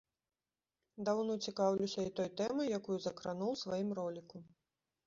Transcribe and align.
Даўно 1.09 1.35
цікаўлюся 1.47 2.01
і 2.09 2.15
той 2.21 2.29
тэмай, 2.43 2.73
якую 2.79 2.97
закрануў 3.05 3.51
у 3.59 3.65
сваім 3.67 3.89
роліку. 4.03 4.37